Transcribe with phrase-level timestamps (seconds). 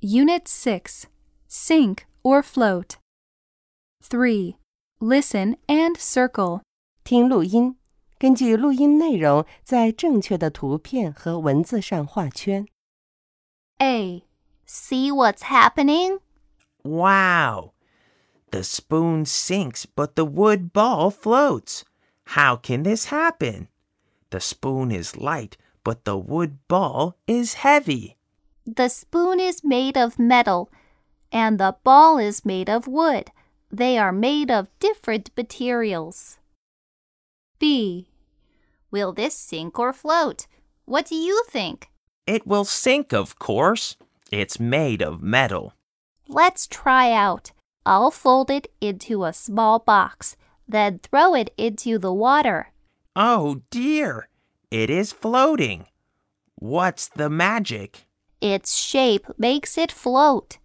[0.00, 1.06] Unit 6
[1.48, 2.98] Sink or float.
[4.02, 4.56] 3.
[5.00, 6.60] Listen and circle.
[7.04, 7.76] 听录音，
[8.18, 12.66] 根据录音内容，在正确的图片和文字上画圈。
[13.78, 14.24] A.
[14.66, 16.20] See what's happening?
[16.82, 17.72] Wow!
[18.50, 21.82] The spoon sinks, but the wood ball floats.
[22.34, 23.68] How can this happen?
[24.30, 25.52] The spoon is light,
[25.84, 28.16] but the wood ball is heavy.
[28.65, 30.69] The spoon is made of metal
[31.31, 33.31] and the ball is made of wood.
[33.71, 36.37] They are made of different materials.
[37.57, 38.09] B.
[38.91, 40.47] Will this sink or float?
[40.85, 41.89] What do you think?
[42.27, 43.95] It will sink, of course.
[44.31, 45.73] It's made of metal.
[46.27, 47.51] Let's try out.
[47.85, 50.35] I'll fold it into a small box,
[50.67, 52.71] then throw it into the water.
[53.15, 54.29] Oh dear!
[54.69, 55.87] It is floating.
[56.55, 58.05] What's the magic?
[58.41, 60.57] Its shape makes it float.